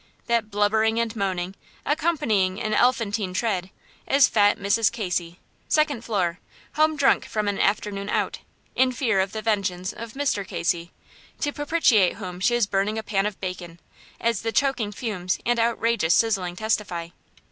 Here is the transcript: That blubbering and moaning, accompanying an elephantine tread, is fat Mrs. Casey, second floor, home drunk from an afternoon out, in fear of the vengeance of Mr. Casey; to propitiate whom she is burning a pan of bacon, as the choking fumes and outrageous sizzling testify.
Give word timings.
That 0.25 0.49
blubbering 0.49 0.99
and 0.99 1.15
moaning, 1.15 1.53
accompanying 1.85 2.59
an 2.59 2.73
elephantine 2.73 3.35
tread, 3.35 3.69
is 4.07 4.27
fat 4.27 4.57
Mrs. 4.57 4.91
Casey, 4.91 5.39
second 5.67 6.03
floor, 6.03 6.39
home 6.73 6.95
drunk 6.97 7.27
from 7.27 7.47
an 7.47 7.59
afternoon 7.59 8.09
out, 8.09 8.39
in 8.73 8.91
fear 8.93 9.19
of 9.19 9.31
the 9.31 9.43
vengeance 9.43 9.93
of 9.93 10.13
Mr. 10.13 10.43
Casey; 10.43 10.91
to 11.41 11.53
propitiate 11.53 12.15
whom 12.15 12.39
she 12.39 12.55
is 12.55 12.65
burning 12.65 12.97
a 12.97 13.03
pan 13.03 13.27
of 13.27 13.39
bacon, 13.39 13.79
as 14.19 14.41
the 14.41 14.51
choking 14.51 14.91
fumes 14.91 15.37
and 15.45 15.59
outrageous 15.59 16.15
sizzling 16.15 16.55
testify. 16.55 17.09